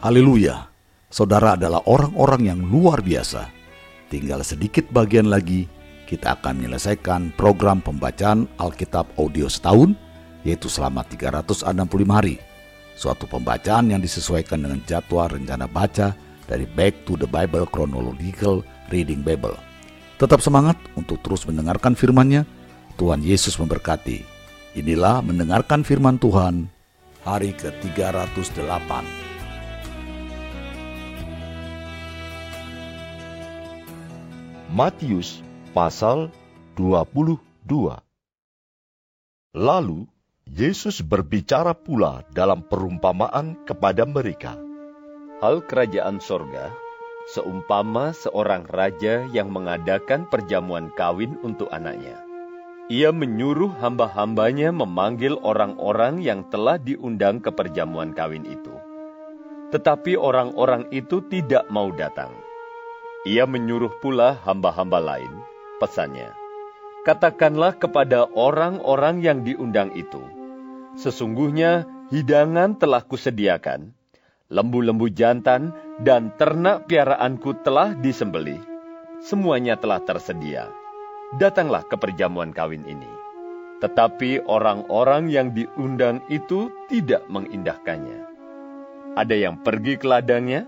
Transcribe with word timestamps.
Haleluya, 0.00 0.64
saudara 1.12 1.60
adalah 1.60 1.84
orang-orang 1.84 2.48
yang 2.48 2.60
luar 2.64 3.04
biasa. 3.04 3.52
Tinggal 4.08 4.40
sedikit 4.40 4.88
bagian 4.88 5.28
lagi, 5.28 5.68
kita 6.08 6.40
akan 6.40 6.56
menyelesaikan 6.56 7.36
program 7.36 7.84
pembacaan 7.84 8.48
Alkitab 8.56 9.12
audio 9.20 9.44
setahun, 9.44 9.92
yaitu 10.40 10.72
selama 10.72 11.04
365 11.04 12.16
hari. 12.16 12.40
Suatu 12.96 13.28
pembacaan 13.28 13.92
yang 13.92 14.00
disesuaikan 14.00 14.64
dengan 14.64 14.80
jadwal 14.88 15.36
rencana 15.36 15.68
baca 15.68 16.16
dari 16.48 16.64
Back 16.64 17.04
to 17.04 17.20
the 17.20 17.28
Bible 17.28 17.68
Chronological 17.68 18.64
Reading 18.88 19.20
Bible. 19.20 19.60
Tetap 20.16 20.40
semangat 20.40 20.80
untuk 20.96 21.20
terus 21.20 21.44
mendengarkan 21.44 21.92
firman-Nya. 21.92 22.48
Tuhan 22.96 23.20
Yesus 23.20 23.60
memberkati. 23.60 24.24
Inilah 24.80 25.20
mendengarkan 25.20 25.84
firman 25.84 26.16
Tuhan 26.16 26.72
hari 27.20 27.52
ke-308. 27.52 29.29
Matius 34.70 35.42
pasal 35.74 36.30
22 36.78 37.42
Lalu 39.58 40.06
Yesus 40.46 41.02
berbicara 41.02 41.74
pula 41.74 42.22
dalam 42.30 42.62
perumpamaan 42.62 43.58
kepada 43.66 44.06
mereka. 44.06 44.54
Hal 45.42 45.66
kerajaan 45.66 46.22
sorga 46.22 46.70
seumpama 47.34 48.14
seorang 48.14 48.62
raja 48.70 49.26
yang 49.34 49.50
mengadakan 49.50 50.30
perjamuan 50.30 50.94
kawin 50.94 51.34
untuk 51.42 51.66
anaknya. 51.74 52.22
Ia 52.86 53.10
menyuruh 53.10 53.74
hamba-hambanya 53.74 54.70
memanggil 54.70 55.34
orang-orang 55.42 56.22
yang 56.22 56.46
telah 56.46 56.78
diundang 56.78 57.42
ke 57.42 57.50
perjamuan 57.50 58.14
kawin 58.14 58.46
itu. 58.46 58.74
Tetapi 59.74 60.14
orang-orang 60.14 60.86
itu 60.94 61.26
tidak 61.26 61.66
mau 61.74 61.90
datang. 61.90 62.49
Ia 63.28 63.44
menyuruh 63.44 64.00
pula 64.00 64.40
hamba-hamba 64.48 64.96
lain, 64.96 65.32
pesannya, 65.76 66.32
Katakanlah 67.04 67.76
kepada 67.76 68.28
orang-orang 68.32 69.20
yang 69.20 69.44
diundang 69.44 69.92
itu, 69.92 70.20
Sesungguhnya 70.98 71.86
hidangan 72.10 72.74
telah 72.74 73.06
kusediakan, 73.06 73.94
lembu-lembu 74.50 75.06
jantan 75.14 75.70
dan 76.02 76.34
ternak 76.34 76.90
piaraanku 76.90 77.62
telah 77.62 77.94
disembelih. 77.94 78.58
Semuanya 79.22 79.78
telah 79.78 80.02
tersedia. 80.02 80.66
Datanglah 81.38 81.86
ke 81.86 81.94
perjamuan 81.94 82.50
kawin 82.50 82.82
ini. 82.88 83.06
Tetapi 83.78 84.44
orang-orang 84.50 85.30
yang 85.30 85.54
diundang 85.54 86.20
itu 86.26 86.68
tidak 86.90 87.22
mengindahkannya. 87.30 88.26
Ada 89.14 89.36
yang 89.38 89.62
pergi 89.62 89.94
ke 89.96 90.04
ladangnya, 90.10 90.66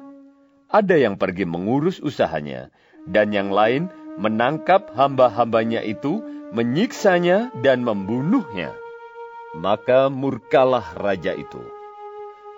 ada 0.73 0.97
yang 0.97 1.21
pergi 1.21 1.45
mengurus 1.45 2.01
usahanya, 2.01 2.73
dan 3.05 3.31
yang 3.31 3.53
lain 3.53 3.93
menangkap 4.17 4.91
hamba-hambanya 4.97 5.85
itu, 5.85 6.25
menyiksanya 6.51 7.53
dan 7.61 7.85
membunuhnya. 7.85 8.73
Maka 9.53 10.09
murkalah 10.09 10.97
raja 10.97 11.37
itu 11.37 11.61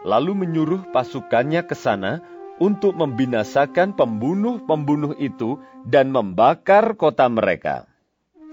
lalu 0.04 0.36
menyuruh 0.36 0.84
pasukannya 0.92 1.64
ke 1.64 1.74
sana 1.74 2.20
untuk 2.60 2.94
membinasakan 2.94 3.96
pembunuh-pembunuh 3.96 5.16
itu 5.18 5.58
dan 5.82 6.14
membakar 6.14 6.94
kota 6.94 7.26
mereka. 7.26 7.88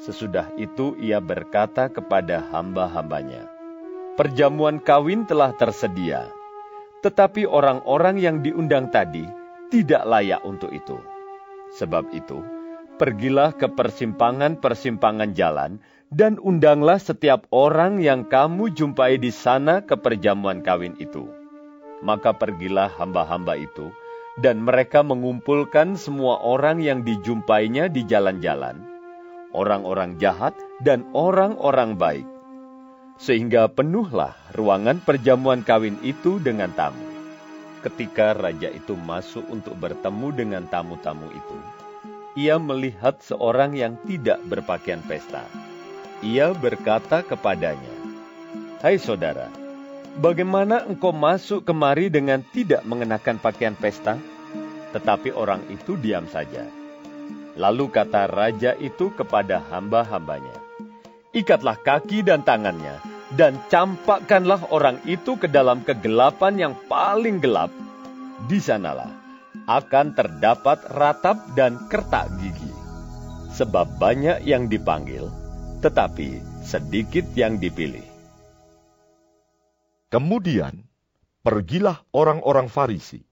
Sesudah 0.02 0.50
itu 0.58 0.98
ia 0.98 1.22
berkata 1.22 1.92
kepada 1.92 2.42
hamba-hambanya, 2.50 3.46
Perjamuan 4.18 4.82
kawin 4.82 5.30
telah 5.30 5.54
tersedia, 5.54 6.26
tetapi 7.06 7.46
orang-orang 7.46 8.18
yang 8.18 8.42
diundang 8.42 8.90
tadi 8.90 9.30
tidak 9.72 10.04
layak 10.04 10.44
untuk 10.44 10.70
itu. 10.76 11.00
Sebab 11.80 12.12
itu, 12.12 12.44
pergilah 13.00 13.56
ke 13.56 13.72
persimpangan-persimpangan 13.72 15.32
jalan 15.32 15.80
dan 16.12 16.36
undanglah 16.44 17.00
setiap 17.00 17.48
orang 17.56 18.04
yang 18.04 18.28
kamu 18.28 18.76
jumpai 18.76 19.16
di 19.16 19.32
sana 19.32 19.80
ke 19.80 19.96
perjamuan 19.96 20.60
kawin 20.60 21.00
itu 21.00 21.32
maka 22.02 22.34
pergilah 22.34 22.90
hamba-hamba 22.98 23.56
itu, 23.56 23.94
dan 24.42 24.60
mereka 24.60 25.06
mengumpulkan 25.06 25.96
semua 25.96 26.42
orang 26.42 26.82
yang 26.82 27.06
dijumpainya 27.06 27.88
di 27.88 28.04
jalan-jalan, 28.04 28.82
orang-orang 29.54 30.18
jahat 30.18 30.58
dan 30.82 31.06
orang-orang 31.14 31.96
baik, 31.96 32.28
sehingga 33.22 33.70
penuhlah 33.70 34.34
ruangan 34.58 35.00
perjamuan 35.06 35.62
kawin 35.62 35.96
itu 36.02 36.42
dengan 36.42 36.74
tamu. 36.74 37.11
Ketika 37.82 38.38
raja 38.38 38.70
itu 38.70 38.94
masuk 38.94 39.42
untuk 39.50 39.74
bertemu 39.82 40.28
dengan 40.34 40.64
tamu-tamu 40.70 41.34
itu, 41.34 41.58
ia 42.38 42.62
melihat 42.62 43.18
seorang 43.26 43.74
yang 43.74 43.98
tidak 44.06 44.38
berpakaian 44.46 45.02
pesta. 45.02 45.50
Ia 46.22 46.54
berkata 46.54 47.26
kepadanya, 47.26 47.96
"Hai 48.86 49.02
saudara, 49.02 49.50
Bagaimana 50.12 50.84
engkau 50.92 51.16
masuk 51.16 51.64
kemari 51.64 52.12
dengan 52.12 52.44
tidak 52.52 52.84
mengenakan 52.84 53.40
pakaian 53.40 53.72
pesta? 53.80 54.20
Tetapi 54.92 55.32
orang 55.32 55.64
itu 55.72 55.96
diam 55.96 56.28
saja. 56.28 56.68
Lalu 57.56 57.88
kata 57.88 58.28
raja 58.28 58.76
itu 58.76 59.08
kepada 59.16 59.64
hamba-hambanya, 59.72 60.52
Ikatlah 61.32 61.80
kaki 61.80 62.28
dan 62.28 62.44
tangannya, 62.44 63.00
dan 63.40 63.56
campakkanlah 63.72 64.68
orang 64.72 65.00
itu 65.08 65.40
ke 65.40 65.48
dalam 65.48 65.84
kegelapan 65.88 66.54
yang 66.60 66.74
paling 66.92 67.40
gelap. 67.40 67.72
Di 68.50 68.60
sanalah 68.60 69.12
akan 69.70 70.18
terdapat 70.18 70.84
ratap 70.92 71.38
dan 71.56 71.78
kertak 71.88 72.28
gigi. 72.42 72.72
Sebab 73.52 74.00
banyak 74.00 74.48
yang 74.48 74.72
dipanggil, 74.72 75.28
tetapi 75.84 76.40
sedikit 76.64 77.28
yang 77.36 77.60
dipilih. 77.60 78.04
Kemudian, 80.12 80.88
pergilah 81.44 82.04
orang-orang 82.12 82.68
Farisi. 82.68 83.24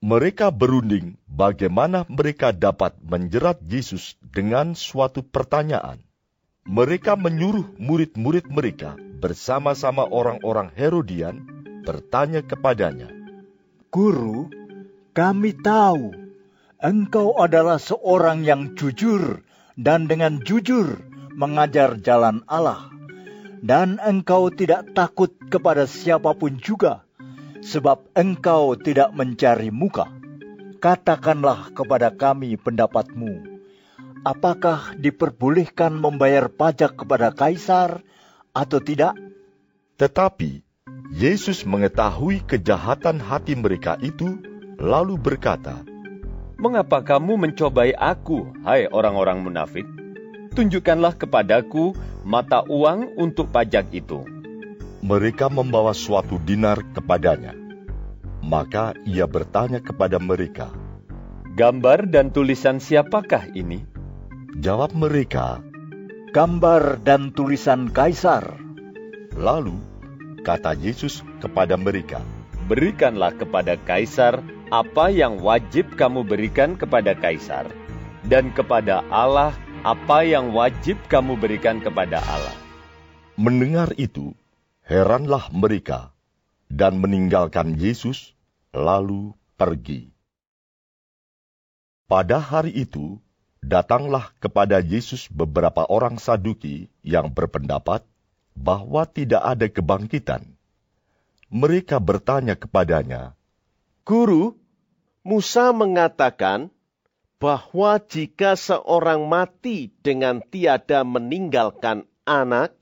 Mereka 0.00 0.48
berunding 0.48 1.20
bagaimana 1.28 2.08
mereka 2.08 2.56
dapat 2.56 2.96
menjerat 3.04 3.60
Yesus 3.68 4.16
dengan 4.24 4.72
suatu 4.72 5.20
pertanyaan. 5.20 6.00
Mereka 6.70 7.18
menyuruh 7.18 7.66
murid-murid 7.82 8.46
mereka 8.46 8.94
bersama-sama 9.18 10.06
orang-orang 10.06 10.70
Herodian 10.70 11.42
bertanya 11.82 12.46
kepadanya, 12.46 13.10
Guru, 13.90 14.46
kami 15.10 15.50
tahu 15.58 16.14
engkau 16.78 17.34
adalah 17.42 17.82
seorang 17.82 18.46
yang 18.46 18.78
jujur 18.78 19.42
dan 19.74 20.06
dengan 20.06 20.38
jujur 20.46 21.02
mengajar 21.34 21.98
jalan 21.98 22.46
Allah 22.46 22.86
dan 23.66 23.98
engkau 23.98 24.54
tidak 24.54 24.94
takut 24.94 25.34
kepada 25.50 25.90
siapa 25.90 26.38
pun 26.38 26.54
juga, 26.54 27.02
sebab 27.66 28.14
engkau 28.14 28.78
tidak 28.78 29.10
mencari 29.10 29.74
muka. 29.74 30.06
Katakanlah 30.78 31.74
kepada 31.74 32.14
kami 32.14 32.54
pendapatmu, 32.54 33.49
apakah 34.26 34.96
diperbolehkan 34.96 35.96
membayar 35.96 36.52
pajak 36.52 37.04
kepada 37.04 37.32
kaisar 37.32 38.04
atau 38.52 38.78
tidak? 38.80 39.16
Tetapi 39.96 40.64
Yesus 41.10 41.66
mengetahui 41.66 42.46
kejahatan 42.46 43.18
hati 43.18 43.58
mereka 43.58 43.98
itu, 43.98 44.38
lalu 44.78 45.18
berkata, 45.18 45.82
Mengapa 46.60 47.00
kamu 47.00 47.40
mencobai 47.40 47.96
aku, 47.96 48.52
hai 48.62 48.86
orang-orang 48.86 49.40
munafik? 49.40 49.88
Tunjukkanlah 50.52 51.16
kepadaku 51.16 51.96
mata 52.22 52.62
uang 52.68 53.16
untuk 53.16 53.48
pajak 53.48 53.88
itu. 53.96 54.22
Mereka 55.00 55.48
membawa 55.48 55.96
suatu 55.96 56.36
dinar 56.36 56.84
kepadanya. 56.92 57.56
Maka 58.44 58.92
ia 59.08 59.24
bertanya 59.24 59.80
kepada 59.80 60.20
mereka, 60.20 60.68
Gambar 61.50 62.06
dan 62.06 62.30
tulisan 62.30 62.78
siapakah 62.78 63.50
ini? 63.58 63.89
Jawab 64.58 64.98
mereka, 64.98 65.62
Gambar 66.34 67.06
dan 67.06 67.30
tulisan 67.30 67.86
Kaisar. 67.86 68.58
Lalu 69.38 69.78
kata 70.42 70.74
Yesus 70.74 71.22
kepada 71.38 71.78
mereka, 71.78 72.18
Berikanlah 72.66 73.30
kepada 73.38 73.78
Kaisar 73.78 74.42
apa 74.74 75.06
yang 75.14 75.38
wajib 75.38 75.94
kamu 75.94 76.26
berikan 76.26 76.74
kepada 76.74 77.14
Kaisar, 77.14 77.70
dan 78.26 78.50
kepada 78.50 79.06
Allah 79.14 79.54
apa 79.86 80.26
yang 80.26 80.50
wajib 80.50 80.98
kamu 81.06 81.38
berikan 81.38 81.78
kepada 81.78 82.18
Allah. 82.18 82.58
Mendengar 83.38 83.94
itu, 84.02 84.34
heranlah 84.82 85.46
mereka 85.54 86.10
dan 86.66 86.98
meninggalkan 86.98 87.78
Yesus, 87.78 88.34
lalu 88.74 89.30
pergi. 89.54 90.10
Pada 92.10 92.42
hari 92.42 92.74
itu, 92.74 93.22
datanglah 93.60 94.32
kepada 94.40 94.80
Yesus 94.80 95.28
beberapa 95.28 95.84
orang 95.86 96.16
Saduki 96.16 96.88
yang 97.04 97.30
berpendapat 97.30 98.02
bahwa 98.56 99.06
tidak 99.06 99.40
ada 99.44 99.66
kebangkitan. 99.68 100.42
Mereka 101.50 101.98
bertanya 101.98 102.54
kepadanya, 102.54 103.34
Guru, 104.06 104.56
Musa 105.20 105.70
mengatakan 105.76 106.72
bahwa 107.40 107.96
jika 108.00 108.56
seorang 108.56 109.28
mati 109.28 109.92
dengan 110.04 110.44
tiada 110.44 111.04
meninggalkan 111.04 112.04
anak, 112.28 112.76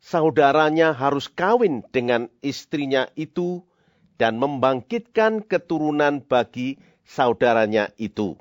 saudaranya 0.00 0.96
harus 0.96 1.28
kawin 1.28 1.84
dengan 1.92 2.32
istrinya 2.40 3.08
itu 3.14 3.62
dan 4.16 4.40
membangkitkan 4.40 5.44
keturunan 5.44 6.24
bagi 6.24 6.80
saudaranya 7.04 7.92
itu. 7.96 8.36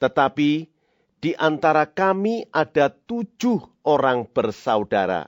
Tetapi 0.00 0.68
di 1.18 1.34
antara 1.34 1.90
kami 1.90 2.46
ada 2.54 2.90
tujuh 2.90 3.82
orang 3.82 4.30
bersaudara. 4.30 5.26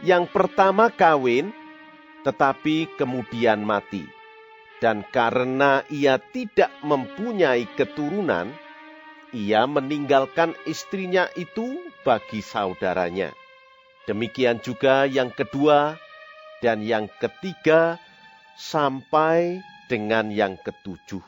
Yang 0.00 0.32
pertama 0.32 0.88
kawin, 0.88 1.52
tetapi 2.24 2.88
kemudian 2.96 3.60
mati. 3.60 4.08
Dan 4.80 5.04
karena 5.12 5.84
ia 5.92 6.16
tidak 6.16 6.72
mempunyai 6.80 7.68
keturunan, 7.76 8.48
ia 9.36 9.68
meninggalkan 9.68 10.56
istrinya 10.64 11.28
itu 11.36 11.84
bagi 12.00 12.40
saudaranya. 12.40 13.36
Demikian 14.08 14.64
juga 14.64 15.04
yang 15.04 15.28
kedua 15.28 16.00
dan 16.64 16.80
yang 16.80 17.12
ketiga 17.20 18.00
sampai 18.56 19.60
dengan 19.92 20.32
yang 20.32 20.56
ketujuh. 20.56 21.20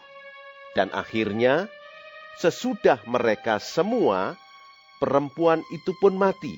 Dan 0.73 0.89
akhirnya, 0.97 1.69
sesudah 2.38 3.00
mereka 3.05 3.58
semua, 3.61 4.37
perempuan 5.02 5.61
itu 5.75 5.93
pun 5.99 6.14
mati. 6.17 6.56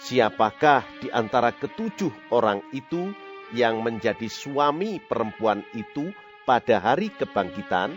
Siapakah 0.00 0.84
di 1.04 1.08
antara 1.12 1.52
ketujuh 1.52 2.32
orang 2.32 2.64
itu 2.72 3.12
yang 3.52 3.84
menjadi 3.84 4.26
suami 4.26 4.96
perempuan 4.98 5.60
itu 5.76 6.10
pada 6.48 6.80
hari 6.80 7.12
kebangkitan, 7.12 7.94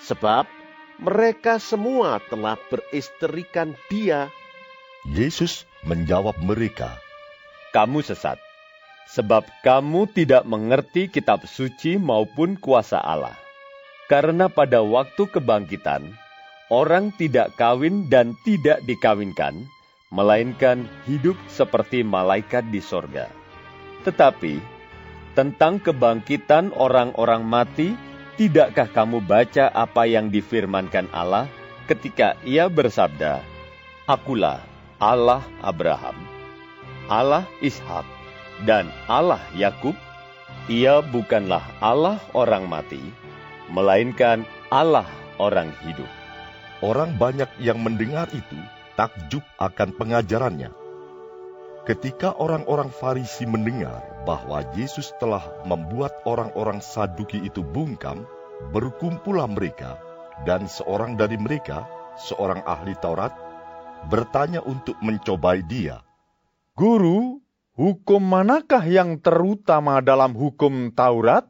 sebab 0.00 0.48
mereka 0.98 1.60
semua 1.62 2.18
telah 2.26 2.58
beristrikan 2.72 3.76
dia. 3.92 4.32
Yesus 5.06 5.68
menjawab 5.86 6.40
mereka, 6.42 6.98
Kamu 7.70 8.02
sesat, 8.02 8.40
sebab 9.08 9.46
kamu 9.62 10.10
tidak 10.12 10.42
mengerti 10.48 11.06
kitab 11.08 11.44
suci 11.46 12.00
maupun 12.00 12.56
kuasa 12.58 12.98
Allah. 12.98 13.36
Karena 14.08 14.48
pada 14.48 14.80
waktu 14.80 15.28
kebangkitan, 15.28 16.16
orang 16.72 17.12
tidak 17.20 17.52
kawin 17.60 18.08
dan 18.08 18.32
tidak 18.40 18.80
dikawinkan, 18.88 19.68
melainkan 20.08 20.88
hidup 21.04 21.36
seperti 21.52 22.00
malaikat 22.00 22.64
di 22.72 22.80
sorga. 22.80 23.28
Tetapi, 24.08 24.56
tentang 25.36 25.76
kebangkitan 25.76 26.72
orang-orang 26.72 27.44
mati, 27.44 27.92
tidakkah 28.40 28.88
kamu 28.88 29.20
baca 29.28 29.68
apa 29.76 30.08
yang 30.08 30.32
difirmankan 30.32 31.12
Allah 31.12 31.44
ketika 31.84 32.32
ia 32.48 32.72
bersabda, 32.72 33.44
Akulah 34.08 34.64
Allah 34.96 35.44
Abraham, 35.60 36.16
Allah 37.12 37.44
Ishak, 37.60 38.08
dan 38.64 38.88
Allah 39.04 39.44
Yakub? 39.52 39.92
Ia 40.68 41.04
bukanlah 41.04 41.64
Allah 41.80 42.20
orang 42.32 42.64
mati, 42.68 43.00
melainkan 43.72 44.44
Allah 44.72 45.08
orang 45.40 45.72
hidup. 45.84 46.08
Orang 46.78 47.18
banyak 47.18 47.48
yang 47.58 47.82
mendengar 47.82 48.30
itu 48.30 48.58
takjub 48.94 49.42
akan 49.58 49.94
pengajarannya. 49.94 50.70
Ketika 51.88 52.36
orang-orang 52.36 52.92
Farisi 52.92 53.48
mendengar 53.48 54.04
bahwa 54.28 54.60
Yesus 54.76 55.08
telah 55.16 55.40
membuat 55.64 56.20
orang-orang 56.28 56.84
Saduki 56.84 57.40
itu 57.40 57.64
bungkam, 57.64 58.28
berkumpullah 58.74 59.48
mereka, 59.48 59.96
dan 60.44 60.68
seorang 60.68 61.16
dari 61.16 61.40
mereka, 61.40 61.88
seorang 62.20 62.60
ahli 62.68 62.92
Taurat, 63.00 63.32
bertanya 64.12 64.60
untuk 64.62 65.00
mencobai 65.00 65.64
dia. 65.64 66.04
Guru, 66.76 67.40
hukum 67.74 68.22
manakah 68.22 68.84
yang 68.84 69.18
terutama 69.18 69.98
dalam 70.04 70.36
hukum 70.36 70.92
Taurat? 70.92 71.48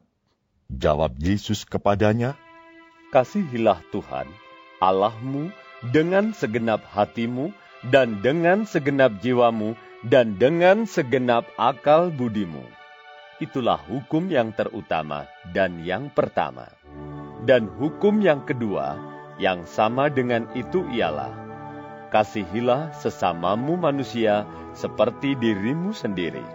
Jawab 0.69 1.17
Yesus 1.17 1.65
kepadanya, 1.65 2.37
Kasihilah 3.09 3.81
Tuhan, 3.89 4.29
Allahmu, 4.77 5.49
dengan 5.89 6.29
segenap 6.29 6.85
hatimu, 6.93 7.49
dan 7.89 8.21
dengan 8.21 8.69
segenap 8.69 9.17
jiwamu, 9.17 9.73
dan 10.05 10.37
dengan 10.37 10.85
segenap 10.85 11.49
akal 11.57 12.13
budimu. 12.13 12.61
Itulah 13.41 13.81
hukum 13.81 14.29
yang 14.29 14.53
terutama 14.53 15.25
dan 15.57 15.81
yang 15.81 16.13
pertama. 16.13 16.69
Dan 17.49 17.65
hukum 17.65 18.21
yang 18.21 18.45
kedua, 18.45 19.01
yang 19.41 19.65
sama 19.65 20.05
dengan 20.13 20.45
itu 20.53 20.85
ialah, 20.93 21.33
kasihilah 22.13 22.93
sesamamu 22.93 23.73
manusia 23.73 24.45
seperti 24.77 25.33
dirimu 25.33 25.97
sendiri. 25.97 26.45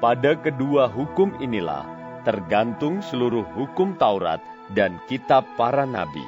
Pada 0.00 0.40
kedua 0.40 0.88
hukum 0.88 1.36
inilah 1.36 2.01
tergantung 2.22 3.02
seluruh 3.04 3.44
hukum 3.54 3.94
Taurat 3.98 4.40
dan 4.72 4.98
kitab 5.06 5.44
para 5.58 5.84
nabi. 5.84 6.24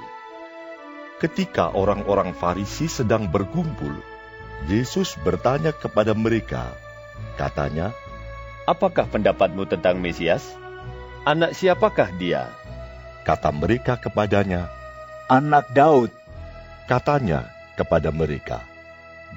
Ketika 1.22 1.72
orang-orang 1.72 2.34
Farisi 2.36 2.90
sedang 2.90 3.30
berkumpul, 3.30 3.96
Yesus 4.68 5.16
bertanya 5.22 5.72
kepada 5.72 6.12
mereka. 6.12 6.70
Katanya, 7.38 7.94
Apakah 8.64 9.04
pendapatmu 9.08 9.68
tentang 9.68 10.00
Mesias? 10.00 10.56
Anak 11.28 11.52
siapakah 11.52 12.08
dia? 12.16 12.48
kata 13.24 13.48
mereka 13.50 13.96
kepadanya, 13.96 14.68
Anak 15.32 15.72
Daud, 15.72 16.12
katanya 16.84 17.48
kepada 17.72 18.12
mereka. 18.12 18.60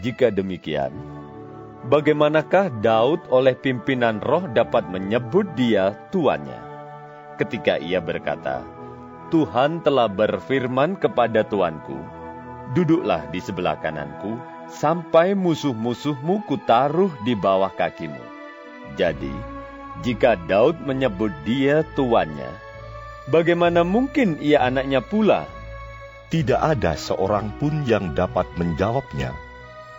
Jika 0.04 0.28
demikian, 0.28 0.92
bagaimanakah 1.88 2.84
Daud 2.84 3.24
oleh 3.32 3.56
pimpinan 3.56 4.20
roh 4.20 4.44
dapat 4.52 4.92
menyebut 4.92 5.48
dia 5.56 5.96
tuannya? 6.12 6.60
Ketika 7.40 7.80
ia 7.80 8.04
berkata, 8.04 8.62
Tuhan 9.32 9.84
telah 9.84 10.12
berfirman 10.12 11.00
kepada 11.00 11.48
tuanku, 11.48 11.96
duduklah 12.76 13.28
di 13.32 13.40
sebelah 13.40 13.80
kananku, 13.80 14.36
sampai 14.68 15.32
musuh-musuhmu 15.32 16.44
kutaruh 16.44 17.12
di 17.24 17.36
bawah 17.36 17.72
kakimu. 17.72 18.20
Jadi, 19.00 19.32
jika 20.04 20.36
Daud 20.48 20.84
menyebut 20.84 21.32
dia 21.48 21.88
tuannya, 21.96 22.52
bagaimana 23.32 23.88
mungkin 23.88 24.36
ia 24.44 24.68
anaknya 24.68 25.00
pula? 25.00 25.48
Tidak 26.28 26.60
ada 26.60 27.00
seorang 27.00 27.56
pun 27.56 27.88
yang 27.88 28.12
dapat 28.12 28.44
menjawabnya. 28.60 29.32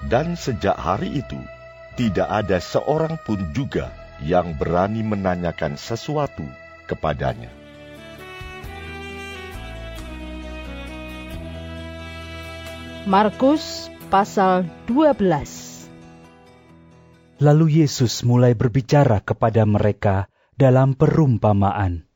Dan 0.05 0.37
sejak 0.37 0.77
hari 0.77 1.25
itu, 1.25 1.41
tidak 1.99 2.31
ada 2.31 2.63
seorang 2.63 3.19
pun 3.27 3.51
juga 3.51 3.91
yang 4.23 4.55
berani 4.55 5.03
menanyakan 5.03 5.75
sesuatu 5.75 6.47
kepadanya. 6.87 7.51
Markus 13.03 13.91
pasal 14.15 14.63
12 14.87 15.19
Lalu 17.43 17.83
Yesus 17.83 18.23
mulai 18.23 18.55
berbicara 18.55 19.19
kepada 19.19 19.67
mereka 19.67 20.31
dalam 20.55 20.95
perumpamaan. 20.95 22.07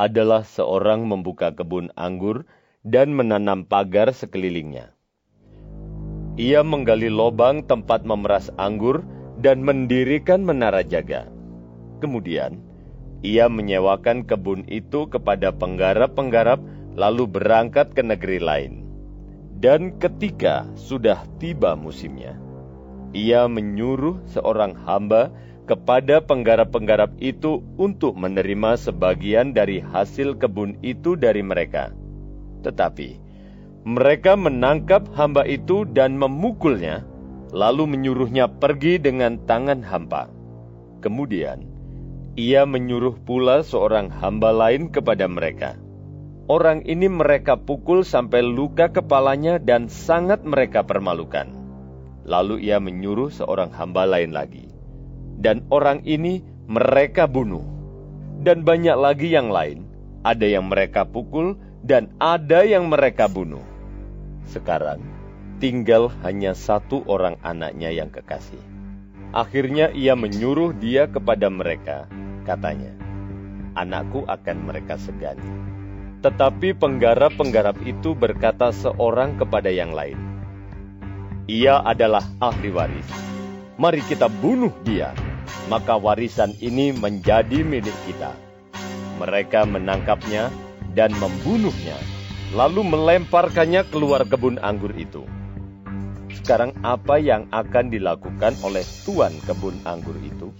Adalah 0.00 0.48
seorang 0.48 1.04
membuka 1.04 1.52
kebun 1.52 1.92
anggur 1.92 2.48
dan 2.80 3.12
menanam 3.12 3.68
pagar 3.68 4.16
sekelilingnya. 4.16 4.96
Ia 6.38 6.62
menggali 6.62 7.10
lobang 7.10 7.66
tempat 7.66 8.06
memeras 8.06 8.52
anggur 8.54 9.02
dan 9.40 9.64
mendirikan 9.64 10.46
menara 10.46 10.84
jaga. 10.86 11.26
Kemudian, 11.98 12.62
ia 13.20 13.50
menyewakan 13.50 14.24
kebun 14.24 14.64
itu 14.70 15.08
kepada 15.10 15.52
penggarap-penggarap 15.52 16.60
lalu 16.96 17.24
berangkat 17.28 17.92
ke 17.92 18.02
negeri 18.04 18.38
lain. 18.40 18.72
Dan 19.60 20.00
ketika 20.00 20.64
sudah 20.72 21.20
tiba 21.36 21.76
musimnya, 21.76 22.40
ia 23.12 23.44
menyuruh 23.44 24.24
seorang 24.24 24.72
hamba 24.72 25.28
kepada 25.68 26.24
penggarap-penggarap 26.24 27.14
itu 27.20 27.60
untuk 27.76 28.16
menerima 28.16 28.80
sebagian 28.80 29.52
dari 29.52 29.78
hasil 29.84 30.40
kebun 30.40 30.80
itu 30.80 31.14
dari 31.14 31.44
mereka. 31.44 31.92
Tetapi 32.64 33.29
mereka 33.86 34.36
menangkap 34.36 35.08
hamba 35.16 35.46
itu 35.48 35.88
dan 35.88 36.16
memukulnya, 36.20 37.04
lalu 37.50 37.88
menyuruhnya 37.88 38.48
pergi 38.60 39.00
dengan 39.00 39.40
tangan 39.48 39.80
hampa. 39.80 40.28
Kemudian 41.00 41.64
ia 42.36 42.68
menyuruh 42.68 43.16
pula 43.24 43.64
seorang 43.64 44.12
hamba 44.12 44.52
lain 44.52 44.92
kepada 44.92 45.24
mereka. 45.24 45.80
Orang 46.50 46.82
ini 46.84 47.06
mereka 47.06 47.54
pukul 47.54 48.02
sampai 48.02 48.42
luka 48.42 48.90
kepalanya 48.90 49.62
dan 49.62 49.86
sangat 49.86 50.42
mereka 50.42 50.82
permalukan. 50.82 51.48
Lalu 52.26 52.68
ia 52.68 52.82
menyuruh 52.82 53.30
seorang 53.30 53.70
hamba 53.72 54.04
lain 54.04 54.34
lagi. 54.34 54.66
Dan 55.40 55.64
orang 55.72 56.04
ini 56.04 56.44
mereka 56.68 57.30
bunuh. 57.30 57.64
Dan 58.42 58.66
banyak 58.66 58.96
lagi 58.98 59.30
yang 59.30 59.48
lain 59.48 59.90
ada 60.20 60.44
yang 60.44 60.68
mereka 60.68 61.08
pukul, 61.08 61.56
dan 61.80 62.12
ada 62.20 62.64
yang 62.64 62.92
mereka 62.92 63.24
bunuh. 63.24 63.64
Sekarang, 64.50 64.98
tinggal 65.62 66.10
hanya 66.26 66.58
satu 66.58 67.06
orang 67.06 67.38
anaknya 67.46 67.94
yang 67.94 68.10
kekasih. 68.10 68.58
Akhirnya 69.30 69.94
ia 69.94 70.18
menyuruh 70.18 70.74
dia 70.74 71.06
kepada 71.06 71.46
mereka, 71.46 72.10
katanya, 72.42 72.90
Anakku 73.78 74.26
akan 74.26 74.66
mereka 74.66 74.98
segani. 74.98 75.46
Tetapi 76.26 76.74
penggarap-penggarap 76.74 77.78
itu 77.86 78.18
berkata 78.18 78.74
seorang 78.74 79.38
kepada 79.38 79.70
yang 79.70 79.94
lain, 79.94 80.18
Ia 81.46 81.78
adalah 81.86 82.26
ahli 82.42 82.74
waris. 82.74 83.10
Mari 83.78 84.02
kita 84.04 84.26
bunuh 84.26 84.74
dia, 84.82 85.14
maka 85.70 85.94
warisan 85.94 86.52
ini 86.58 86.90
menjadi 86.90 87.62
milik 87.62 87.94
kita. 88.10 88.34
Mereka 89.22 89.64
menangkapnya 89.70 90.50
dan 90.92 91.14
membunuhnya, 91.16 91.96
lalu 92.50 92.82
melemparkannya 92.82 93.86
keluar 93.90 94.26
kebun 94.26 94.58
anggur 94.58 94.90
itu. 94.98 95.22
Sekarang 96.30 96.74
apa 96.82 97.18
yang 97.18 97.46
akan 97.54 97.90
dilakukan 97.94 98.58
oleh 98.66 98.82
tuan 99.06 99.30
kebun 99.46 99.78
anggur 99.86 100.18
itu? 100.18 100.50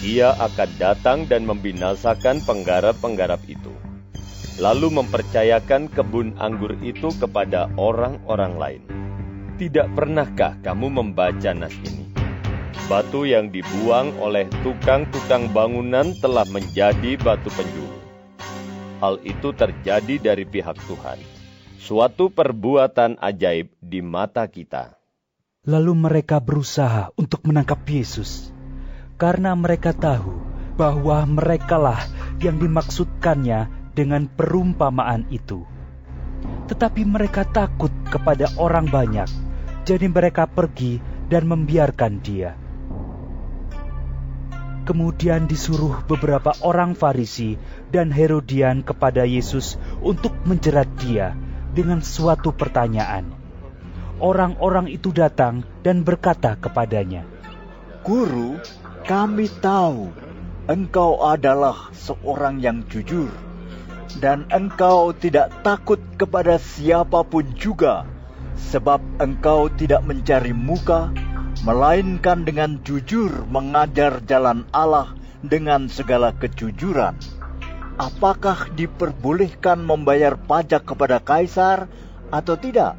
Ia 0.00 0.32
akan 0.38 0.70
datang 0.78 1.18
dan 1.26 1.42
membinasakan 1.42 2.40
penggarap-penggarap 2.46 3.42
itu, 3.50 3.74
lalu 4.62 4.94
mempercayakan 4.94 5.90
kebun 5.90 6.38
anggur 6.38 6.78
itu 6.80 7.10
kepada 7.18 7.66
orang-orang 7.74 8.54
lain. 8.56 8.82
Tidak 9.58 9.90
pernahkah 9.98 10.54
kamu 10.62 11.02
membaca 11.02 11.50
nas 11.50 11.74
ini? 11.82 12.06
Batu 12.86 13.26
yang 13.26 13.50
dibuang 13.50 14.14
oleh 14.22 14.46
tukang-tukang 14.62 15.50
bangunan 15.50 16.14
telah 16.22 16.46
menjadi 16.46 17.18
batu 17.20 17.50
penjuru. 17.52 18.07
Hal 18.98 19.22
itu 19.22 19.54
terjadi 19.54 20.18
dari 20.18 20.42
pihak 20.42 20.74
Tuhan, 20.90 21.22
suatu 21.78 22.34
perbuatan 22.34 23.14
ajaib 23.22 23.70
di 23.78 24.02
mata 24.02 24.42
kita. 24.50 24.98
Lalu 25.62 25.94
mereka 25.94 26.42
berusaha 26.42 27.14
untuk 27.14 27.46
menangkap 27.46 27.78
Yesus, 27.86 28.50
karena 29.14 29.54
mereka 29.54 29.94
tahu 29.94 30.42
bahwa 30.74 31.22
merekalah 31.30 32.02
yang 32.42 32.58
dimaksudkannya 32.58 33.92
dengan 33.94 34.26
perumpamaan 34.26 35.30
itu. 35.30 35.62
Tetapi 36.66 37.06
mereka 37.06 37.46
takut 37.46 37.94
kepada 38.10 38.50
orang 38.58 38.90
banyak, 38.90 39.30
jadi 39.86 40.10
mereka 40.10 40.50
pergi 40.50 40.98
dan 41.30 41.46
membiarkan 41.46 42.18
dia. 42.18 42.58
Kemudian 44.88 45.44
disuruh 45.44 46.00
beberapa 46.08 46.56
orang 46.64 46.96
Farisi 46.96 47.60
dan 47.88 48.12
Herodian 48.12 48.84
kepada 48.84 49.24
Yesus 49.24 49.80
untuk 50.04 50.32
menjerat 50.44 50.88
dia 51.00 51.32
dengan 51.72 52.04
suatu 52.04 52.52
pertanyaan. 52.52 53.32
Orang-orang 54.18 54.90
itu 54.90 55.14
datang 55.14 55.62
dan 55.86 56.02
berkata 56.02 56.58
kepadanya, 56.58 57.22
Guru, 58.02 58.58
kami 59.06 59.46
tahu 59.62 60.10
engkau 60.66 61.22
adalah 61.22 61.88
seorang 61.94 62.58
yang 62.58 62.82
jujur, 62.90 63.30
dan 64.18 64.44
engkau 64.50 65.14
tidak 65.14 65.62
takut 65.62 66.02
kepada 66.18 66.58
siapa 66.58 67.22
pun 67.22 67.46
juga, 67.54 68.04
sebab 68.58 68.98
engkau 69.22 69.70
tidak 69.70 70.02
mencari 70.02 70.50
muka, 70.50 71.14
melainkan 71.62 72.42
dengan 72.42 72.82
jujur 72.82 73.46
mengajar 73.46 74.18
jalan 74.26 74.66
Allah 74.74 75.14
dengan 75.42 75.86
segala 75.86 76.34
kejujuran. 76.34 77.37
Apakah 77.98 78.70
diperbolehkan 78.78 79.82
membayar 79.82 80.38
pajak 80.38 80.86
kepada 80.86 81.18
kaisar 81.18 81.90
atau 82.30 82.54
tidak? 82.54 82.94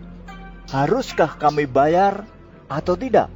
Haruskah 0.76 1.40
kami 1.40 1.64
bayar 1.64 2.28
atau 2.68 3.00
tidak? 3.00 3.32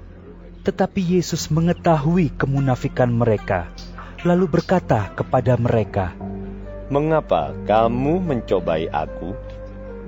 Tetapi 0.68 1.00
Yesus 1.16 1.48
mengetahui 1.48 2.36
kemunafikan 2.36 3.08
mereka, 3.08 3.72
lalu 4.28 4.60
berkata 4.60 5.16
kepada 5.16 5.56
mereka, 5.56 6.12
Mengapa 6.92 7.56
kamu 7.64 8.20
mencobai 8.20 8.92
aku? 8.92 9.32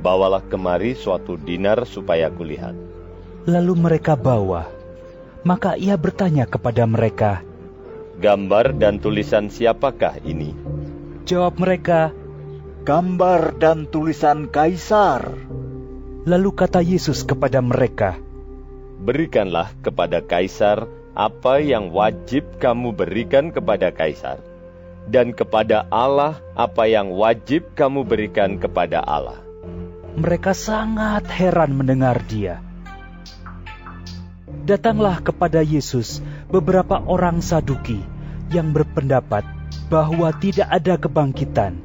Bawalah 0.03 0.43
kemari 0.51 0.91
suatu 0.91 1.39
dinar 1.39 1.88
supaya 1.88 2.27
kulihat. 2.27 2.75
Lalu 3.47 3.74
mereka 3.79 4.19
bawa. 4.19 4.67
Maka 5.47 5.79
ia 5.79 5.95
bertanya 5.95 6.43
kepada 6.43 6.83
mereka, 6.83 7.47
Gambar 8.15 8.79
dan 8.79 9.03
tulisan 9.03 9.51
siapakah 9.51 10.24
ini? 10.24 10.55
Jawab 11.25 11.58
mereka, 11.58 12.13
Gambar 12.86 13.58
dan 13.58 13.89
tulisan 13.89 14.46
kaisar. 14.46 15.34
Lalu 16.29 16.50
kata 16.53 16.86
Yesus 16.86 17.25
kepada 17.25 17.65
mereka, 17.65 18.22
Berikanlah 19.01 19.74
kepada 19.82 20.22
kaisar 20.22 20.86
apa 21.17 21.65
yang 21.65 21.89
wajib 21.89 22.62
kamu 22.62 22.94
berikan 22.94 23.50
kepada 23.50 23.89
kaisar, 23.89 24.38
dan 25.10 25.34
kepada 25.34 25.89
Allah 25.89 26.38
apa 26.53 26.86
yang 26.86 27.10
wajib 27.10 27.74
kamu 27.74 28.05
berikan 28.05 28.62
kepada 28.62 29.01
Allah. 29.01 29.41
Mereka 30.22 30.53
sangat 30.53 31.25
heran 31.34 31.74
mendengar 31.74 32.22
dia. 32.29 32.62
Datanglah 34.62 35.25
kepada 35.25 35.65
Yesus 35.65 36.22
beberapa 36.53 37.01
orang 37.01 37.41
Saduki 37.41 37.98
yang 38.53 38.77
berpendapat 38.77 39.64
bahwa 39.95 40.27
tidak 40.35 40.67
ada 40.67 40.99
kebangkitan. 40.99 41.79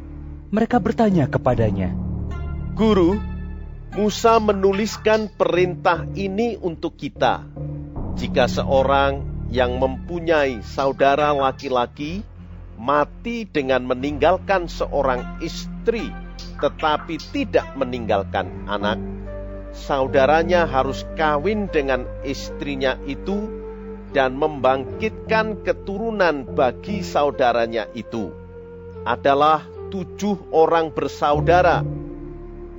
Mereka 0.50 0.82
bertanya 0.82 1.30
kepadanya, 1.30 1.94
Guru, 2.74 3.14
Musa 3.94 4.42
menuliskan 4.42 5.30
perintah 5.30 6.02
ini 6.18 6.58
untuk 6.58 6.98
kita. 6.98 7.46
Jika 8.18 8.50
seorang 8.50 9.46
yang 9.54 9.78
mempunyai 9.78 10.58
saudara 10.66 11.30
laki-laki 11.30 12.26
mati 12.74 13.46
dengan 13.46 13.86
meninggalkan 13.86 14.66
seorang 14.66 15.38
istri 15.38 16.10
tetapi 16.58 17.14
tidak 17.30 17.78
meninggalkan 17.78 18.66
anak, 18.66 18.98
saudaranya 19.70 20.66
harus 20.66 21.06
kawin 21.14 21.70
dengan 21.70 22.10
istrinya 22.26 22.98
itu 23.06 23.59
dan 24.10 24.34
membangkitkan 24.38 25.62
keturunan 25.62 26.46
bagi 26.46 27.02
saudaranya 27.02 27.86
itu. 27.94 28.34
Adalah 29.06 29.64
tujuh 29.90 30.50
orang 30.54 30.94
bersaudara. 30.94 31.82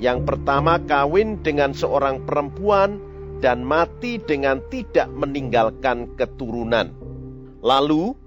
Yang 0.01 0.19
pertama 0.25 0.81
kawin 0.81 1.39
dengan 1.45 1.77
seorang 1.77 2.25
perempuan 2.25 2.97
dan 3.41 3.61
mati 3.61 4.17
dengan 4.17 4.61
tidak 4.69 5.09
meninggalkan 5.13 6.09
keturunan. 6.17 6.93
Lalu 7.61 8.17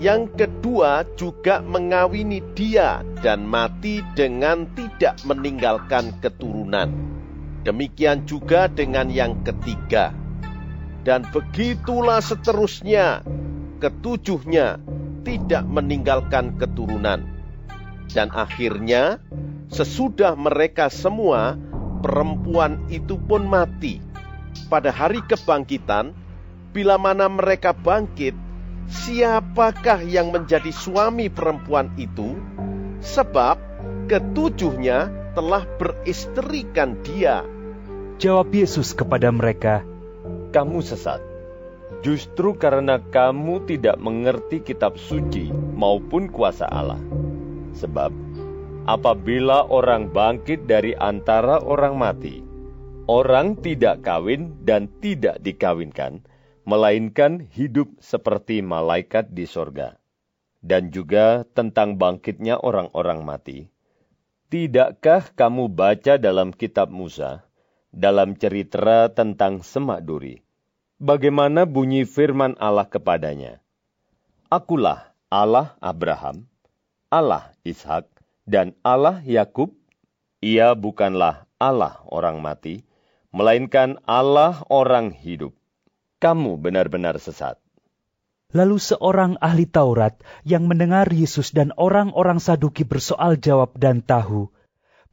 yang 0.00 0.26
kedua 0.34 1.06
juga 1.14 1.62
mengawini 1.62 2.42
dia 2.58 3.06
dan 3.22 3.46
mati 3.46 4.02
dengan 4.18 4.66
tidak 4.74 5.22
meninggalkan 5.22 6.10
keturunan. 6.18 6.90
Demikian 7.62 8.26
juga 8.26 8.66
dengan 8.66 9.08
yang 9.08 9.38
ketiga. 9.46 10.23
Dan 11.04 11.28
begitulah 11.28 12.24
seterusnya, 12.24 13.20
ketujuhnya 13.76 14.80
tidak 15.20 15.64
meninggalkan 15.68 16.56
keturunan. 16.56 17.28
Dan 18.08 18.32
akhirnya, 18.32 19.20
sesudah 19.68 20.32
mereka 20.32 20.88
semua, 20.88 21.60
perempuan 22.00 22.88
itu 22.88 23.20
pun 23.20 23.44
mati. 23.44 24.00
Pada 24.72 24.88
hari 24.88 25.20
kebangkitan, 25.24 26.16
bila 26.72 26.96
mana 26.96 27.28
mereka 27.28 27.76
bangkit, 27.76 28.32
siapakah 28.88 30.00
yang 30.04 30.32
menjadi 30.32 30.72
suami 30.72 31.28
perempuan 31.28 31.92
itu? 32.00 32.32
Sebab 33.04 33.60
ketujuhnya 34.08 35.12
telah 35.36 35.68
beristrikan 35.76 36.96
dia. 37.04 37.44
Jawab 38.22 38.54
Yesus 38.54 38.94
kepada 38.94 39.28
mereka, 39.34 39.82
Kamu 40.54 40.86
sesat. 40.86 41.18
Justru 42.06 42.54
karena 42.54 43.02
kamu 43.02 43.66
tidak 43.66 43.98
mengerti 43.98 44.62
kitab 44.62 44.94
suci 44.94 45.50
maupun 45.74 46.30
kuasa 46.30 46.70
Allah. 46.70 47.02
Sebab 47.74 48.14
apabila 48.86 49.66
orang 49.66 50.14
bangkit 50.14 50.70
dari 50.70 50.94
antara 50.94 51.58
orang 51.58 51.98
mati, 51.98 52.38
orang 53.10 53.58
tidak 53.58 54.06
kawin 54.06 54.54
dan 54.62 54.86
tidak 55.02 55.42
dikawinkan, 55.42 56.22
melainkan 56.62 57.50
hidup 57.50 57.90
seperti 57.98 58.62
malaikat 58.62 59.34
di 59.34 59.50
sorga. 59.50 59.98
Dan 60.62 60.94
juga 60.94 61.42
tentang 61.50 61.98
bangkitnya 61.98 62.62
orang-orang 62.62 63.26
mati. 63.26 63.68
Tidakkah 64.48 65.34
kamu 65.34 65.66
baca 65.66 66.14
dalam 66.16 66.54
kitab 66.54 66.88
Musa, 66.94 67.43
dalam 67.94 68.34
cerita 68.34 69.06
tentang 69.14 69.62
semak 69.62 70.02
duri, 70.02 70.42
bagaimana 70.98 71.62
bunyi 71.62 72.02
firman 72.02 72.58
Allah 72.58 72.90
kepadanya? 72.90 73.62
Akulah 74.50 75.14
Allah 75.30 75.78
Abraham, 75.78 76.46
Allah 77.10 77.54
Ishak, 77.62 78.06
dan 78.46 78.74
Allah 78.82 79.22
Yakub, 79.22 79.72
ia 80.42 80.74
bukanlah 80.74 81.46
Allah 81.58 82.02
orang 82.10 82.38
mati, 82.42 82.86
melainkan 83.34 83.98
Allah 84.06 84.62
orang 84.70 85.10
hidup. 85.10 85.54
Kamu 86.22 86.54
benar-benar 86.60 87.18
sesat. 87.18 87.58
Lalu 88.54 88.78
seorang 88.78 89.34
ahli 89.42 89.66
Taurat 89.66 90.14
yang 90.46 90.70
mendengar 90.70 91.10
Yesus 91.10 91.50
dan 91.50 91.74
orang-orang 91.74 92.38
Saduki 92.38 92.86
bersoal 92.86 93.34
jawab 93.34 93.74
dan 93.74 93.98
tahu 93.98 94.53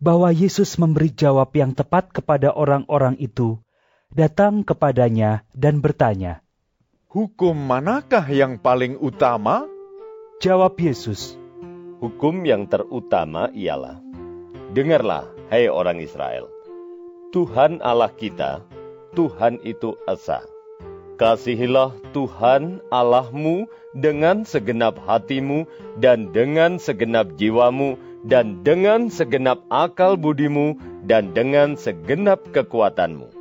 bahwa 0.01 0.33
Yesus 0.33 0.81
memberi 0.81 1.13
jawab 1.13 1.53
yang 1.53 1.77
tepat 1.77 2.09
kepada 2.09 2.51
orang-orang 2.57 3.15
itu, 3.21 3.61
datang 4.09 4.65
kepadanya 4.65 5.45
dan 5.53 5.79
bertanya, 5.79 6.41
Hukum 7.11 7.53
manakah 7.53 8.25
yang 8.33 8.57
paling 8.57 8.97
utama? 8.97 9.69
Jawab 10.41 10.73
Yesus, 10.81 11.37
Hukum 12.01 12.41
yang 12.41 12.65
terutama 12.65 13.53
ialah, 13.53 14.01
Dengarlah, 14.73 15.29
hai 15.53 15.69
orang 15.69 16.01
Israel, 16.01 16.49
Tuhan 17.29 17.77
Allah 17.85 18.09
kita, 18.09 18.65
Tuhan 19.13 19.61
itu 19.61 19.93
Esa 20.09 20.41
Kasihilah 21.21 21.93
Tuhan 22.17 22.81
Allahmu 22.89 23.69
dengan 23.93 24.41
segenap 24.41 24.97
hatimu 25.05 25.69
dan 26.01 26.33
dengan 26.33 26.81
segenap 26.81 27.37
jiwamu 27.37 27.93
dan 28.21 28.61
dengan 28.61 29.09
segenap 29.09 29.65
akal 29.73 30.13
budimu 30.17 30.77
dan 31.05 31.33
dengan 31.33 31.73
segenap 31.73 32.53
kekuatanmu. 32.53 33.33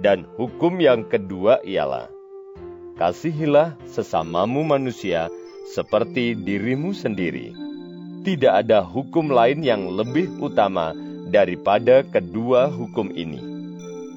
Dan 0.00 0.24
hukum 0.34 0.80
yang 0.80 1.06
kedua 1.06 1.60
ialah, 1.62 2.08
kasihilah 2.96 3.76
sesamamu 3.86 4.64
manusia 4.64 5.28
seperti 5.70 6.34
dirimu 6.34 6.96
sendiri. 6.96 7.52
Tidak 8.20 8.52
ada 8.52 8.84
hukum 8.84 9.32
lain 9.32 9.64
yang 9.64 9.88
lebih 9.88 10.28
utama 10.40 10.92
daripada 11.30 12.04
kedua 12.04 12.68
hukum 12.68 13.08
ini. 13.14 13.40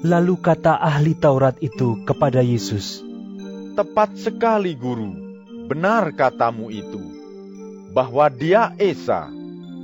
Lalu 0.04 0.36
kata 0.36 0.76
ahli 0.76 1.16
Taurat 1.16 1.56
itu 1.64 2.04
kepada 2.04 2.44
Yesus, 2.44 3.00
Tepat 3.72 4.20
sekali 4.20 4.76
guru, 4.76 5.16
benar 5.66 6.12
katamu 6.12 6.68
itu, 6.68 7.13
bahwa 7.94 8.26
dia 8.26 8.74
Esa, 8.76 9.30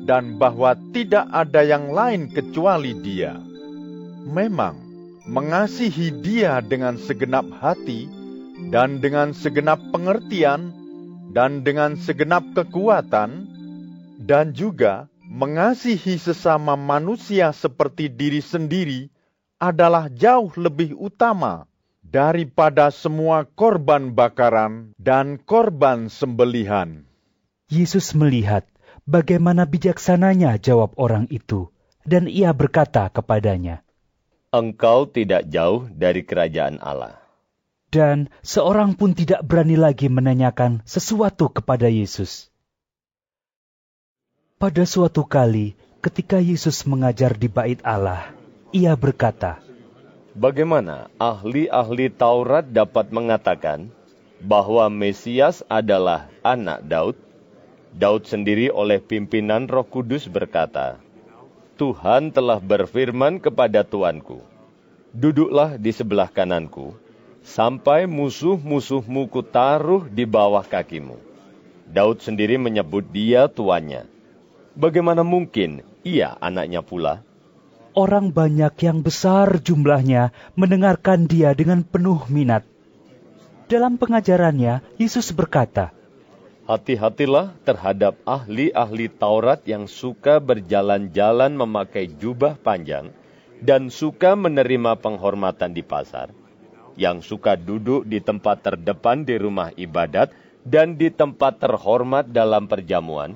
dan 0.02 0.34
bahwa 0.34 0.74
tidak 0.90 1.30
ada 1.30 1.62
yang 1.62 1.94
lain 1.94 2.26
kecuali 2.26 2.98
dia. 2.98 3.38
Memang, 4.26 4.74
mengasihi 5.30 6.10
dia 6.18 6.58
dengan 6.58 6.98
segenap 6.98 7.46
hati, 7.62 8.10
dan 8.74 8.98
dengan 8.98 9.30
segenap 9.30 9.78
pengertian, 9.94 10.74
dan 11.30 11.62
dengan 11.62 11.94
segenap 11.94 12.42
kekuatan, 12.58 13.46
dan 14.18 14.50
juga 14.52 15.06
mengasihi 15.30 16.18
sesama 16.18 16.74
manusia 16.74 17.54
seperti 17.54 18.10
diri 18.10 18.42
sendiri, 18.42 19.06
adalah 19.62 20.10
jauh 20.10 20.50
lebih 20.58 20.98
utama 20.98 21.70
daripada 22.02 22.90
semua 22.90 23.46
korban 23.46 24.10
bakaran 24.10 24.90
dan 24.98 25.38
korban 25.38 26.10
sembelihan. 26.10 27.09
Yesus 27.70 28.18
melihat 28.18 28.66
bagaimana 29.06 29.62
bijaksananya 29.62 30.58
jawab 30.58 30.98
orang 30.98 31.30
itu, 31.30 31.70
dan 32.02 32.26
ia 32.26 32.50
berkata 32.50 33.06
kepadanya, 33.14 33.86
Engkau 34.50 35.06
tidak 35.06 35.46
jauh 35.46 35.86
dari 35.86 36.26
kerajaan 36.26 36.82
Allah. 36.82 37.22
Dan 37.94 38.26
seorang 38.42 38.98
pun 38.98 39.14
tidak 39.14 39.46
berani 39.46 39.78
lagi 39.78 40.10
menanyakan 40.10 40.82
sesuatu 40.82 41.46
kepada 41.46 41.86
Yesus. 41.86 42.50
Pada 44.58 44.82
suatu 44.82 45.22
kali, 45.22 45.78
ketika 46.02 46.42
Yesus 46.42 46.82
mengajar 46.90 47.38
di 47.38 47.46
bait 47.46 47.78
Allah, 47.86 48.34
ia 48.74 48.98
berkata, 48.98 49.62
Bagaimana 50.34 51.06
ahli-ahli 51.22 52.10
Taurat 52.10 52.66
dapat 52.66 53.14
mengatakan 53.14 53.94
bahwa 54.42 54.90
Mesias 54.90 55.62
adalah 55.70 56.26
anak 56.42 56.82
Daud? 56.90 57.29
Daud 57.90 58.26
sendiri 58.26 58.70
oleh 58.70 59.02
pimpinan 59.02 59.66
Roh 59.66 59.86
Kudus 59.86 60.30
berkata, 60.30 60.98
Tuhan 61.78 62.30
telah 62.30 62.60
berfirman 62.62 63.42
kepada 63.42 63.82
Tuanku, 63.82 64.44
Duduklah 65.10 65.74
di 65.74 65.90
sebelah 65.90 66.30
kananku, 66.30 66.94
sampai 67.42 68.06
musuh-musuhmu 68.06 69.26
kutaruh 69.26 70.06
di 70.06 70.22
bawah 70.22 70.62
kakimu. 70.62 71.18
Daud 71.90 72.22
sendiri 72.22 72.54
menyebut 72.62 73.02
dia 73.10 73.50
tuannya. 73.50 74.06
Bagaimana 74.78 75.26
mungkin 75.26 75.82
ia 76.06 76.38
anaknya 76.38 76.86
pula? 76.86 77.26
orang 77.94 78.30
banyak 78.30 78.74
yang 78.80 79.02
besar 79.02 79.58
jumlahnya 79.58 80.30
mendengarkan 80.54 81.26
dia 81.26 81.54
dengan 81.56 81.82
penuh 81.82 82.22
minat. 82.30 82.62
Dalam 83.70 83.98
pengajarannya, 83.98 84.82
Yesus 84.98 85.30
berkata, 85.30 85.94
Hati-hatilah 86.70 87.58
terhadap 87.66 88.14
ahli-ahli 88.22 89.10
Taurat 89.10 89.58
yang 89.66 89.90
suka 89.90 90.38
berjalan-jalan 90.38 91.50
memakai 91.58 92.06
jubah 92.06 92.54
panjang 92.62 93.10
dan 93.58 93.90
suka 93.90 94.38
menerima 94.38 94.94
penghormatan 95.02 95.74
di 95.74 95.82
pasar, 95.82 96.30
yang 96.94 97.26
suka 97.26 97.58
duduk 97.58 98.06
di 98.06 98.22
tempat 98.22 98.62
terdepan 98.62 99.26
di 99.26 99.34
rumah 99.34 99.74
ibadat 99.74 100.30
dan 100.62 100.94
di 100.94 101.10
tempat 101.10 101.58
terhormat 101.58 102.30
dalam 102.30 102.70
perjamuan, 102.70 103.34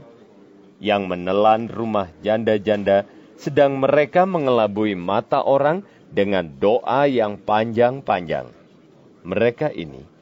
yang 0.78 1.10
menelan 1.10 1.66
rumah 1.66 2.14
janda-janda 2.22 3.02
sedang 3.34 3.82
mereka 3.82 4.30
mengelabui 4.30 4.94
mata 4.94 5.42
orang 5.42 5.82
dengan 6.06 6.46
doa 6.54 7.10
yang 7.10 7.42
panjang-panjang. 7.42 8.46
Mereka 9.26 9.74
ini 9.74 10.13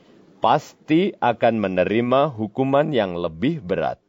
pasti 0.43 1.15
akan 1.23 1.63
menerima 1.63 2.35
hukuman 2.35 2.91
yang 2.91 3.15
lebih 3.15 3.63
berat. 3.63 4.03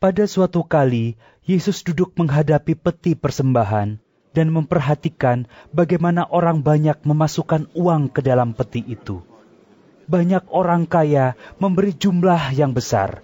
Pada 0.00 0.24
suatu 0.24 0.64
kali, 0.64 1.20
Yesus 1.44 1.84
duduk 1.84 2.16
menghadapi 2.16 2.72
peti 2.72 3.12
persembahan 3.12 4.00
dan 4.32 4.48
memperhatikan 4.48 5.44
bagaimana 5.76 6.24
orang 6.24 6.64
banyak 6.64 7.04
memasukkan 7.04 7.68
uang 7.76 8.08
ke 8.08 8.24
dalam 8.24 8.56
peti 8.56 8.80
itu. 8.80 9.20
Banyak 10.08 10.48
orang 10.48 10.88
kaya 10.88 11.36
memberi 11.60 11.92
jumlah 11.92 12.56
yang 12.56 12.72
besar. 12.72 13.20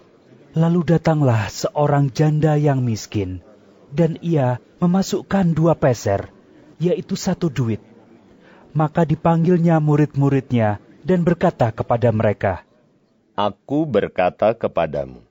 Lalu 0.52 0.84
datanglah 0.84 1.48
seorang 1.48 2.12
janda 2.12 2.60
yang 2.60 2.84
miskin 2.84 3.40
dan 3.88 4.20
ia 4.20 4.60
memasukkan 4.76 5.56
dua 5.56 5.80
peser, 5.80 6.28
yaitu 6.76 7.16
satu 7.16 7.48
duit. 7.48 7.80
Maka 8.76 9.08
dipanggilnya 9.08 9.80
murid-muridnya 9.80 10.84
dan 11.06 11.22
berkata 11.22 11.70
kepada 11.70 12.10
mereka, 12.10 12.66
Aku 13.38 13.86
berkata 13.86 14.58
kepadamu, 14.58 15.22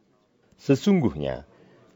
sesungguhnya 0.55 1.43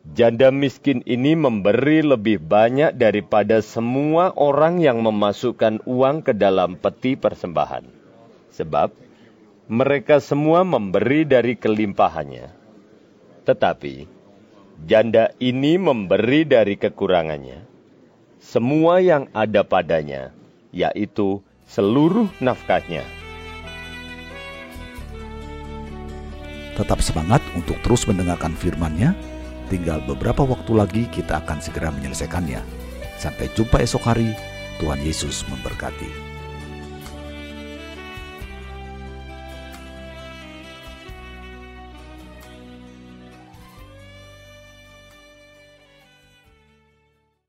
janda 0.03 0.51
miskin 0.51 0.99
ini 1.07 1.39
memberi 1.39 2.03
lebih 2.03 2.43
banyak 2.43 2.99
daripada 2.99 3.63
semua 3.63 4.35
orang 4.35 4.83
yang 4.83 4.99
memasukkan 4.99 5.79
uang 5.87 6.27
ke 6.27 6.35
dalam 6.35 6.75
peti 6.75 7.15
persembahan. 7.15 7.87
Sebab 8.51 8.91
mereka 9.71 10.19
semua 10.19 10.67
memberi 10.67 11.23
dari 11.23 11.55
kelimpahannya. 11.55 12.51
Tetapi 13.47 14.19
Janda 14.79 15.35
ini 15.43 15.75
memberi 15.75 16.47
dari 16.47 16.79
kekurangannya 16.79 17.67
semua 18.39 19.03
yang 19.03 19.27
ada 19.35 19.67
padanya, 19.67 20.31
yaitu 20.71 21.43
seluruh 21.67 22.31
nafkahnya. 22.39 23.03
Tetap 26.79 27.03
semangat 27.03 27.43
untuk 27.59 27.75
terus 27.83 28.07
mendengarkan 28.07 28.55
firman-Nya. 28.55 29.11
Tinggal 29.67 29.99
beberapa 30.07 30.47
waktu 30.47 30.71
lagi 30.71 31.03
kita 31.11 31.43
akan 31.43 31.59
segera 31.59 31.91
menyelesaikannya. 31.91 32.63
Sampai 33.19 33.51
jumpa 33.51 33.83
esok 33.83 34.07
hari. 34.07 34.31
Tuhan 34.79 35.03
Yesus 35.03 35.43
memberkati. 35.51 36.28